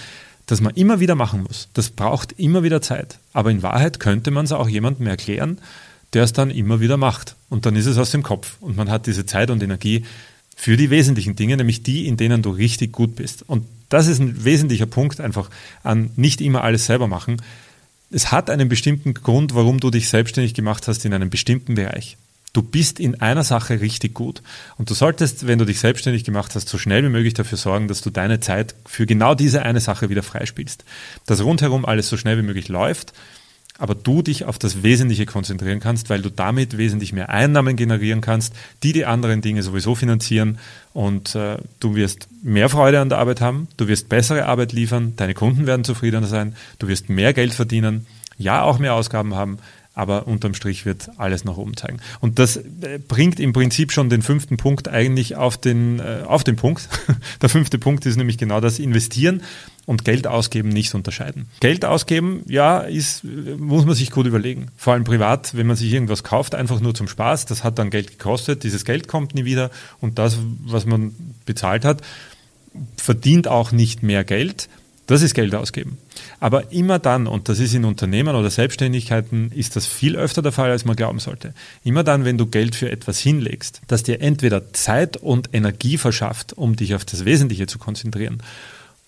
das 0.46 0.60
man 0.60 0.74
immer 0.76 1.00
wieder 1.00 1.16
machen 1.16 1.44
muss. 1.44 1.70
Das 1.74 1.90
braucht 1.90 2.34
immer 2.34 2.64
wieder 2.64 2.82
Zeit. 2.82 3.20
Aber 3.32 3.52
in 3.52 3.64
Wahrheit 3.64 4.00
könnte 4.00 4.32
man 4.32 4.46
es 4.46 4.52
auch 4.52 4.68
jemandem 4.68 5.08
erklären, 5.08 5.60
der 6.12 6.24
es 6.24 6.34
dann 6.34 6.50
immer 6.50 6.82
wieder 6.82 6.98
macht. 6.98 7.36
Und 7.50 7.66
dann 7.66 7.76
ist 7.76 7.86
es 7.86 7.98
aus 7.98 8.12
dem 8.12 8.24
Kopf. 8.24 8.58
Und 8.60 8.76
man 8.76 8.90
hat 8.90 9.08
diese 9.08 9.26
Zeit 9.26 9.50
und 9.50 9.64
Energie 9.64 10.04
für 10.56 10.78
die 10.78 10.90
wesentlichen 10.90 11.36
Dinge, 11.36 11.58
nämlich 11.58 11.84
die, 11.84 12.08
in 12.08 12.18
denen 12.18 12.42
du 12.42 12.52
richtig 12.52 12.92
gut 12.92 13.16
bist. 13.16 13.44
Und 13.48 13.66
das 13.90 14.08
ist 14.08 14.20
ein 14.20 14.44
wesentlicher 14.44 14.86
Punkt 14.86 15.20
einfach 15.20 15.50
an 15.84 16.12
nicht 16.16 16.42
immer 16.42 16.64
alles 16.64 16.86
selber 16.86 17.08
machen. 17.08 17.42
Es 18.12 18.32
hat 18.32 18.50
einen 18.50 18.70
bestimmten 18.70 19.14
Grund, 19.14 19.56
warum 19.56 19.80
du 19.80 19.90
dich 19.90 20.10
selbstständig 20.10 20.54
gemacht 20.54 20.88
hast 20.88 21.04
in 21.06 21.14
einem 21.14 21.30
bestimmten 21.30 21.76
Bereich. 21.76 22.18
Du 22.54 22.62
bist 22.62 23.00
in 23.00 23.20
einer 23.20 23.44
Sache 23.44 23.82
richtig 23.82 24.14
gut. 24.14 24.44
Und 24.78 24.90
du 24.92 24.94
solltest, 24.94 25.48
wenn 25.48 25.58
du 25.58 25.66
dich 25.66 25.80
selbstständig 25.80 26.24
gemacht 26.24 26.54
hast, 26.54 26.70
so 26.70 26.78
schnell 26.78 27.04
wie 27.04 27.10
möglich 27.10 27.34
dafür 27.34 27.58
sorgen, 27.58 27.88
dass 27.88 28.02
du 28.02 28.12
deine 28.12 28.40
Zeit 28.40 28.76
für 28.86 29.08
genau 29.08 29.34
diese 29.34 29.64
eine 29.64 29.80
Sache 29.80 30.10
wieder 30.10 30.22
freispielst. 30.22 30.86
Dass 31.26 31.44
rundherum 31.44 31.84
alles 31.84 32.10
so 32.10 32.18
schnell 32.18 32.38
wie 32.38 32.44
möglich 32.44 32.68
läuft 32.68 33.14
aber 33.80 33.96
du 33.96 34.22
dich 34.22 34.46
auf 34.46 34.60
das 34.60 34.84
Wesentliche 34.84 35.26
konzentrieren 35.26 35.80
kannst, 35.80 36.10
weil 36.10 36.22
du 36.22 36.30
damit 36.30 36.78
wesentlich 36.78 37.12
mehr 37.12 37.30
Einnahmen 37.30 37.76
generieren 37.76 38.22
kannst, 38.22 38.54
die 38.84 38.94
die 38.94 39.06
anderen 39.06 39.42
Dinge 39.42 39.64
sowieso 39.64 39.96
finanzieren 39.96 40.60
und 40.94 41.36
äh, 41.36 41.58
du 41.80 41.96
wirst 41.96 42.28
mehr 42.44 42.70
Freude 42.70 43.00
an 43.00 43.10
der 43.10 43.18
Arbeit 43.18 43.42
haben, 43.42 43.68
du 43.78 43.88
wirst 43.88 44.10
bessere 44.10 44.46
Arbeit 44.46 44.74
liefern, 44.74 45.14
deine 45.16 45.34
Kunden 45.34 45.66
werden 45.66 45.84
zufriedener 45.84 46.28
sein, 46.28 46.56
du 46.80 46.88
wirst 46.88 47.10
mehr 47.10 47.34
Geld 47.34 47.54
verdienen, 47.54 48.06
ja 48.38 48.62
auch 48.62 48.80
mehr 48.80 48.94
Ausgaben 48.94 49.36
haben, 49.36 49.58
aber 49.94 50.28
unterm 50.28 50.54
Strich 50.54 50.86
wird 50.86 51.10
alles 51.18 51.46
nach 51.46 51.58
oben 51.58 51.78
zeigen. 51.78 52.00
Und 52.20 52.40
das 52.40 52.58
äh, 52.58 53.00
bringt 53.08 53.40
im 53.40 53.54
Prinzip 53.54 53.92
schon 53.92 54.10
den 54.10 54.22
fünften 54.22 54.58
Punkt 54.58 54.88
eigentlich 54.88 55.36
auf 55.36 55.58
den, 55.58 56.00
äh, 56.00 56.24
auf 56.26 56.44
den 56.44 56.56
Punkt. 56.56 56.90
Der 57.42 57.50
fünfte 57.50 57.78
Punkt 57.78 58.06
ist 58.06 58.18
nämlich 58.18 58.38
genau 58.38 58.60
das 58.60 58.80
Investieren 58.80 59.44
und 59.86 60.06
Geld 60.06 60.28
ausgeben 60.28 60.70
nicht 60.70 60.94
unterscheiden. 60.96 61.48
Geld 61.60 61.84
ausgeben, 61.86 62.44
ja, 62.48 62.80
ist, 62.80 63.24
muss 63.24 63.86
man 63.86 63.96
sich 63.96 64.12
gut 64.12 64.26
überlegen. 64.26 64.68
Vor 64.78 64.94
allem 64.94 65.04
privat, 65.04 65.56
wenn 65.56 65.68
man 65.68 65.76
sich 65.76 65.92
irgendwas 65.92 66.24
kauft, 66.24 66.56
einfach 66.56 66.80
nur 66.80 66.96
zum 66.96 67.08
Spaß, 67.08 67.46
das 67.46 67.64
hat 67.64 67.80
dann 67.80 67.90
Geld 67.90 68.12
gekostet, 68.12 68.64
dieses 68.64 68.86
Geld 68.86 69.08
kommt 69.08 69.36
nie 69.36 69.46
wieder 69.46 69.72
und 70.00 70.20
das, 70.20 70.38
was 70.66 70.86
man 70.86 71.14
bezahlt 71.46 71.86
hat, 71.86 72.02
verdient 72.98 73.48
auch 73.48 73.72
nicht 73.72 74.04
mehr 74.04 74.24
Geld 74.24 74.70
das 75.06 75.22
ist 75.22 75.34
Geld 75.34 75.54
ausgeben. 75.54 75.98
Aber 76.40 76.72
immer 76.72 76.98
dann, 76.98 77.28
und 77.28 77.50
das 77.50 77.60
ist 77.60 77.74
in 77.74 77.84
Unternehmen 77.84 78.36
oder 78.36 78.50
Selbstständigkeiten, 78.50 79.52
ist 79.54 79.76
das 79.76 79.86
viel 79.86 80.16
öfter 80.16 80.42
der 80.42 80.54
Fall, 80.54 80.72
als 80.72 80.86
man 80.86 80.96
glauben 80.96 81.20
sollte. 81.20 81.54
Immer 81.84 82.04
dann, 82.04 82.24
wenn 82.24 82.38
du 82.38 82.46
Geld 82.46 82.76
für 82.76 82.90
etwas 82.90 83.20
hinlegst, 83.20 83.82
das 83.88 84.04
dir 84.04 84.22
entweder 84.22 84.72
Zeit 84.74 85.18
und 85.18 85.50
Energie 85.54 85.98
verschafft, 85.98 86.54
um 86.54 86.76
dich 86.76 86.96
auf 86.96 87.04
das 87.04 87.26
Wesentliche 87.26 87.68
zu 87.68 87.80
konzentrieren, 87.80 88.42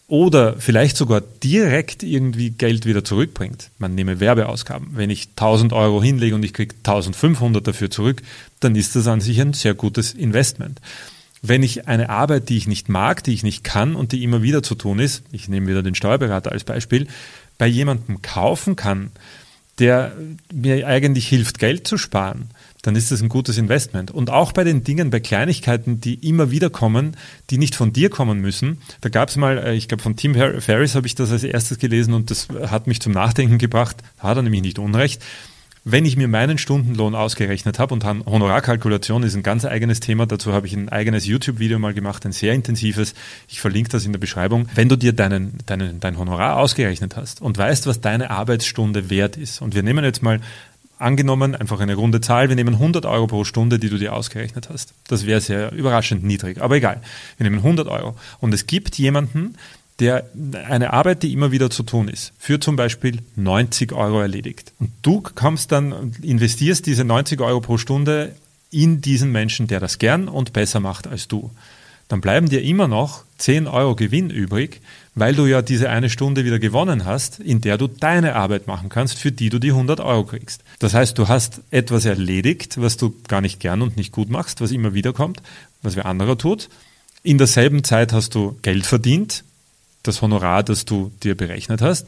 oder 0.08 0.56
vielleicht 0.58 0.98
sogar 0.98 1.22
direkt 1.22 2.04
irgendwie 2.04 2.52
Geld 2.52 2.86
wieder 2.86 3.04
zurückbringt. 3.04 3.72
Man 3.80 3.96
nehme 3.96 4.20
Werbeausgaben. 4.20 4.90
Wenn 4.94 5.10
ich 5.10 5.30
1000 5.30 5.74
Euro 5.74 6.02
hinlege 6.02 6.36
und 6.36 6.44
ich 6.44 6.54
kriege 6.54 6.76
1500 6.78 7.66
dafür 7.68 7.90
zurück, 7.90 8.22
dann 8.60 8.76
ist 8.76 8.96
das 8.96 9.08
an 9.08 9.22
sich 9.22 9.42
ein 9.42 9.54
sehr 9.54 9.74
gutes 9.74 10.14
Investment 10.14 10.80
wenn 11.48 11.64
ich 11.64 11.88
eine 11.88 12.10
Arbeit, 12.10 12.50
die 12.50 12.58
ich 12.58 12.68
nicht 12.68 12.90
mag, 12.90 13.24
die 13.24 13.34
ich 13.34 13.44
nicht 13.44 13.64
kann 13.64 13.96
und 13.96 14.12
die 14.12 14.24
immer 14.24 14.42
wieder 14.42 14.64
zu 14.64 14.76
tun 14.76 15.00
ist, 15.00 15.24
ich 15.32 15.48
nehme 15.48 15.68
wieder 15.68 15.84
den 15.84 15.96
Steuerberater 15.96 16.52
als 16.52 16.64
Beispiel, 16.64 17.08
bei 17.58 17.68
jemandem 17.68 18.22
kaufen 18.22 18.76
kann, 18.76 19.12
der 19.80 20.14
mir 20.54 20.88
eigentlich 20.88 21.28
hilft, 21.28 21.60
Geld 21.60 21.88
zu 21.88 21.98
sparen, 21.98 22.50
dann 22.82 22.96
ist 22.96 23.12
das 23.12 23.22
ein 23.22 23.30
gutes 23.30 23.58
Investment. 23.58 24.12
Und 24.12 24.30
auch 24.30 24.52
bei 24.52 24.64
den 24.64 24.84
Dingen, 24.84 25.10
bei 25.10 25.20
Kleinigkeiten, 25.20 26.00
die 26.00 26.28
immer 26.28 26.52
wieder 26.52 26.70
kommen, 26.70 27.18
die 27.50 27.58
nicht 27.58 27.76
von 27.76 27.92
dir 27.92 28.10
kommen 28.10 28.40
müssen. 28.40 28.82
Da 29.02 29.10
gab 29.10 29.30
es 29.30 29.38
mal, 29.38 29.58
äh, 29.58 29.74
ich 29.74 29.88
glaube 29.88 30.04
von 30.04 30.16
Tim 30.16 30.36
Ferriss 30.36 30.96
habe 30.96 31.08
ich 31.08 31.16
das 31.16 31.32
als 31.32 31.44
erstes 31.44 31.80
gelesen 31.80 32.14
und 32.14 32.32
das 32.32 32.48
hat 32.68 32.88
mich 32.88 33.02
zum 33.02 33.12
Nachdenken 33.12 33.58
gebracht, 33.58 33.98
hat 34.20 34.38
er 34.38 34.44
nämlich 34.44 34.62
nicht 34.62 34.80
unrecht 34.80 35.22
wenn 35.88 36.04
ich 36.04 36.18
mir 36.18 36.28
meinen 36.28 36.58
Stundenlohn 36.58 37.14
ausgerechnet 37.14 37.78
habe, 37.78 37.94
und 37.94 38.04
Honorarkalkulation 38.04 39.22
ist 39.22 39.36
ein 39.36 39.44
ganz 39.44 39.66
eigenes 39.66 40.00
Thema, 40.00 40.26
dazu 40.26 40.52
habe 40.52 40.66
ich 40.66 40.74
ein 40.74 40.90
eigenes 40.90 41.28
YouTube-Video 41.28 41.78
mal 41.78 41.94
gemacht, 41.94 42.26
ein 42.26 42.32
sehr 42.32 42.54
intensives, 42.54 43.14
ich 43.48 43.62
verlinke 43.62 43.92
das 43.92 44.04
in 44.04 44.12
der 44.12 44.20
Beschreibung. 44.20 44.68
Wenn 44.74 44.90
du 44.90 44.96
dir 44.96 45.14
deinen, 45.14 45.60
deinen, 45.68 46.00
dein 46.00 46.18
Honorar 46.18 46.58
ausgerechnet 46.58 47.16
hast 47.16 47.40
und 47.40 47.60
weißt, 47.60 47.86
was 47.86 48.02
deine 48.02 48.32
Arbeitsstunde 48.32 49.12
wert 49.12 49.38
ist, 49.38 49.62
und 49.62 49.76
wir 49.76 49.84
nehmen 49.84 50.04
jetzt 50.04 50.24
mal 50.24 50.42
angenommen, 50.98 51.54
einfach 51.54 51.80
eine 51.80 51.94
runde 51.94 52.20
Zahl, 52.20 52.50
wir 52.50 52.56
nehmen 52.56 52.74
100 52.74 53.06
Euro 53.06 53.28
pro 53.28 53.44
Stunde, 53.44 53.78
die 53.78 53.90
du 53.90 54.00
dir 54.00 54.14
ausgerechnet 54.14 54.70
hast. 54.72 54.96
Das 55.08 55.28
wäre 55.28 55.40
sehr 55.40 55.72
überraschend 55.72 56.24
niedrig, 56.24 56.62
aber 56.62 56.78
egal. 56.78 57.02
Wir 57.38 57.44
nehmen 57.44 57.58
100 57.58 57.88
Euro. 57.88 58.16
Und 58.40 58.56
es 58.56 58.66
gibt 58.66 58.98
jemanden, 58.98 59.56
der 60.00 60.30
eine 60.68 60.92
Arbeit, 60.94 61.24
die 61.24 61.32
immer 61.32 61.52
wieder 61.52 61.70
zu 61.70 61.84
tun 61.84 62.08
ist, 62.08 62.34
für 62.38 62.60
zum 62.60 62.76
Beispiel 62.76 63.20
90 63.36 63.94
Euro 63.94 64.20
erledigt. 64.20 64.74
Und 64.80 64.92
du 65.02 65.22
kommst 65.22 65.72
dann 65.72 65.94
und 65.94 66.24
investierst 66.24 66.86
diese 66.86 67.06
90 67.06 67.40
Euro 67.42 67.62
pro 67.62 67.78
Stunde 67.78 68.36
in 68.72 69.00
diesen 69.00 69.32
Menschen, 69.32 69.68
der 69.68 69.80
das 69.80 70.00
gern 70.00 70.28
und 70.28 70.52
besser 70.52 70.82
macht 70.82 71.08
als 71.08 71.28
du. 71.28 71.52
Dann 72.08 72.22
bleiben 72.22 72.50
dir 72.50 72.62
immer 72.62 72.88
noch 72.88 73.24
10 73.38 73.68
Euro 73.68 73.96
Gewinn 73.96 74.30
übrig, 74.30 74.82
weil 75.16 75.34
du 75.34 75.46
ja 75.46 75.62
diese 75.62 75.90
eine 75.90 76.10
Stunde 76.10 76.46
wieder 76.46 76.60
gewonnen 76.60 77.06
hast, 77.06 77.40
in 77.40 77.62
der 77.62 77.78
du 77.78 77.88
deine 77.88 78.36
Arbeit 78.36 78.68
machen 78.68 78.90
kannst, 78.90 79.18
für 79.18 79.32
die 79.32 79.50
du 79.50 79.60
die 79.60 79.72
100 79.72 80.02
Euro 80.02 80.26
kriegst. 80.26 80.62
Das 80.80 80.94
heißt, 80.94 81.18
du 81.18 81.30
hast 81.30 81.62
etwas 81.72 82.06
erledigt, 82.06 82.80
was 82.80 82.98
du 82.98 83.16
gar 83.28 83.42
nicht 83.42 83.60
gern 83.60 83.82
und 83.82 83.98
nicht 83.98 84.12
gut 84.12 84.30
machst, 84.30 84.62
was 84.62 84.72
immer 84.72 84.94
wieder 84.94 85.14
kommt, 85.14 85.42
was 85.82 85.96
wer 85.96 86.06
anderer 86.06 86.38
tut. 86.38 86.70
In 87.24 87.38
derselben 87.38 87.84
Zeit 87.84 88.14
hast 88.14 88.36
du 88.36 88.60
Geld 88.62 88.86
verdient, 88.86 89.44
das 90.08 90.22
Honorar, 90.22 90.64
das 90.64 90.86
du 90.86 91.12
dir 91.24 91.36
berechnet 91.36 91.82
hast. 91.82 92.08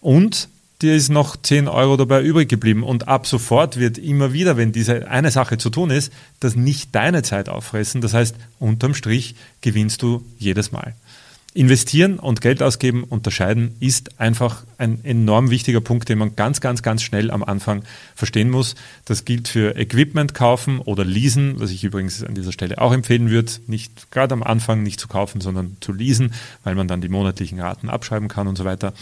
Und 0.00 0.48
dir 0.82 0.94
ist 0.94 1.08
noch 1.08 1.36
10 1.36 1.68
Euro 1.68 1.96
dabei 1.96 2.22
übrig 2.22 2.48
geblieben. 2.48 2.82
Und 2.82 3.08
ab 3.08 3.26
sofort 3.26 3.78
wird 3.78 3.98
immer 3.98 4.32
wieder, 4.32 4.56
wenn 4.56 4.72
diese 4.72 5.08
eine 5.08 5.30
Sache 5.30 5.58
zu 5.58 5.70
tun 5.70 5.90
ist, 5.90 6.12
das 6.40 6.56
nicht 6.56 6.94
deine 6.94 7.22
Zeit 7.22 7.48
auffressen. 7.48 8.00
Das 8.00 8.14
heißt, 8.14 8.36
unterm 8.58 8.94
Strich 8.94 9.36
gewinnst 9.60 10.02
du 10.02 10.24
jedes 10.38 10.72
Mal. 10.72 10.94
Investieren 11.54 12.18
und 12.18 12.40
Geld 12.40 12.62
ausgeben 12.62 13.04
unterscheiden 13.04 13.76
ist 13.78 14.18
einfach 14.18 14.64
ein 14.78 15.04
enorm 15.04 15.50
wichtiger 15.50 15.82
Punkt, 15.82 16.08
den 16.08 16.16
man 16.16 16.34
ganz, 16.34 16.62
ganz, 16.62 16.82
ganz 16.82 17.02
schnell 17.02 17.30
am 17.30 17.44
Anfang 17.44 17.84
verstehen 18.14 18.48
muss. 18.48 18.74
Das 19.04 19.26
gilt 19.26 19.48
für 19.48 19.76
Equipment 19.76 20.32
kaufen 20.32 20.78
oder 20.78 21.04
leasen, 21.04 21.60
was 21.60 21.70
ich 21.70 21.84
übrigens 21.84 22.24
an 22.24 22.34
dieser 22.34 22.52
Stelle 22.52 22.78
auch 22.78 22.94
empfehlen 22.94 23.28
würde, 23.28 23.52
nicht 23.66 24.10
gerade 24.10 24.32
am 24.32 24.42
Anfang 24.42 24.82
nicht 24.82 24.98
zu 24.98 25.08
kaufen, 25.08 25.42
sondern 25.42 25.76
zu 25.80 25.92
leasen, 25.92 26.32
weil 26.64 26.74
man 26.74 26.88
dann 26.88 27.02
die 27.02 27.10
monatlichen 27.10 27.60
Raten 27.60 27.90
abschreiben 27.90 28.28
kann 28.28 28.48
und 28.48 28.56
so 28.56 28.64
weiter. 28.64 28.94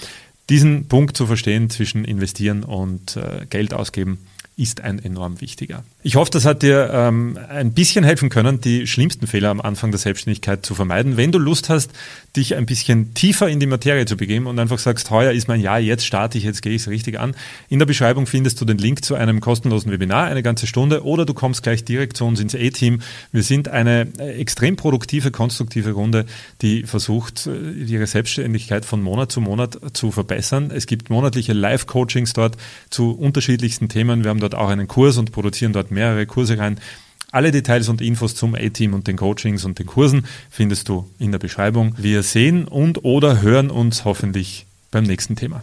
Diesen 0.48 0.88
Punkt 0.88 1.16
zu 1.16 1.28
verstehen 1.28 1.70
zwischen 1.70 2.04
investieren 2.04 2.64
und 2.64 3.16
äh, 3.16 3.46
Geld 3.48 3.72
ausgeben 3.72 4.18
ist 4.56 4.82
ein 4.82 4.98
enorm 4.98 5.40
wichtiger. 5.40 5.84
Ich 6.02 6.16
hoffe, 6.16 6.30
das 6.30 6.44
hat 6.44 6.62
dir 6.62 6.90
ähm, 6.92 7.38
ein 7.48 7.72
bisschen 7.72 8.04
helfen 8.04 8.28
können, 8.28 8.60
die 8.60 8.86
schlimmsten 8.86 9.26
Fehler 9.26 9.50
am 9.50 9.60
Anfang 9.60 9.90
der 9.90 9.98
Selbstständigkeit 9.98 10.64
zu 10.64 10.74
vermeiden. 10.74 11.16
Wenn 11.16 11.32
du 11.32 11.38
Lust 11.38 11.68
hast, 11.68 11.90
dich 12.36 12.54
ein 12.54 12.66
bisschen 12.66 13.14
tiefer 13.14 13.48
in 13.48 13.58
die 13.60 13.66
Materie 13.66 14.06
zu 14.06 14.16
begeben 14.16 14.46
und 14.46 14.58
einfach 14.58 14.78
sagst, 14.78 15.10
heuer 15.10 15.32
ist 15.32 15.48
mein 15.48 15.60
Jahr, 15.60 15.80
jetzt 15.80 16.06
starte 16.06 16.38
ich, 16.38 16.44
jetzt 16.44 16.62
gehe 16.62 16.72
ich 16.72 16.82
es 16.82 16.88
richtig 16.88 17.18
an. 17.18 17.34
In 17.68 17.78
der 17.78 17.86
Beschreibung 17.86 18.26
findest 18.26 18.60
du 18.60 18.64
den 18.64 18.78
Link 18.78 19.04
zu 19.04 19.14
einem 19.14 19.40
kostenlosen 19.40 19.90
Webinar, 19.90 20.26
eine 20.26 20.42
ganze 20.42 20.66
Stunde, 20.66 21.04
oder 21.04 21.26
du 21.26 21.34
kommst 21.34 21.62
gleich 21.62 21.84
direkt 21.84 22.16
zu 22.16 22.24
uns 22.24 22.40
ins 22.40 22.54
E-Team. 22.54 23.00
Wir 23.32 23.42
sind 23.42 23.68
eine 23.68 24.08
äh, 24.18 24.40
extrem 24.40 24.76
produktive, 24.76 25.30
konstruktive 25.30 25.92
Runde, 25.92 26.26
die 26.62 26.84
versucht, 26.84 27.46
äh, 27.46 27.72
ihre 27.72 28.06
Selbstständigkeit 28.06 28.84
von 28.84 29.02
Monat 29.02 29.32
zu 29.32 29.40
Monat 29.40 29.78
zu 29.94 30.12
verbessern. 30.12 30.70
Es 30.70 30.86
gibt 30.86 31.10
monatliche 31.10 31.52
Live-Coachings 31.52 32.32
dort 32.32 32.56
zu 32.90 33.12
unterschiedlichsten 33.12 33.88
Themen. 33.88 34.22
Wir 34.22 34.30
haben 34.30 34.40
dort 34.40 34.49
dort 34.50 34.60
auch 34.60 34.68
einen 34.68 34.88
Kurs 34.88 35.18
und 35.18 35.32
produzieren 35.32 35.72
dort 35.72 35.90
mehrere 35.90 36.26
Kurse 36.26 36.58
rein. 36.58 36.78
Alle 37.32 37.52
Details 37.52 37.88
und 37.88 38.00
Infos 38.00 38.34
zum 38.34 38.54
A-Team 38.54 38.92
und 38.92 39.06
den 39.06 39.16
Coachings 39.16 39.64
und 39.64 39.78
den 39.78 39.86
Kursen 39.86 40.26
findest 40.50 40.88
du 40.88 41.08
in 41.18 41.30
der 41.30 41.38
Beschreibung. 41.38 41.94
Wir 41.96 42.22
sehen 42.22 42.66
und 42.66 43.04
oder 43.04 43.40
hören 43.40 43.70
uns 43.70 44.04
hoffentlich 44.04 44.66
beim 44.90 45.04
nächsten 45.04 45.36
Thema. 45.36 45.62